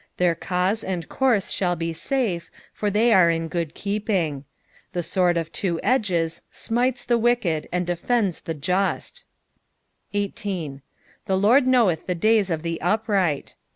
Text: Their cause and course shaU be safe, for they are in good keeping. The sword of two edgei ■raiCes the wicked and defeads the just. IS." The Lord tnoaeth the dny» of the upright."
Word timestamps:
Their 0.17 0.33
cause 0.33 0.83
and 0.83 1.07
course 1.07 1.51
shaU 1.51 1.75
be 1.75 1.93
safe, 1.93 2.49
for 2.73 2.89
they 2.89 3.13
are 3.13 3.29
in 3.29 3.47
good 3.47 3.75
keeping. 3.75 4.45
The 4.93 5.03
sword 5.03 5.37
of 5.37 5.51
two 5.51 5.79
edgei 5.83 6.41
■raiCes 6.51 7.05
the 7.05 7.19
wicked 7.19 7.67
and 7.71 7.85
defeads 7.85 8.41
the 8.43 8.55
just. 8.55 9.25
IS." 10.11 10.33
The 11.27 11.37
Lord 11.37 11.65
tnoaeth 11.67 12.07
the 12.07 12.15
dny» 12.15 12.49
of 12.49 12.63
the 12.63 12.81
upright." 12.81 13.53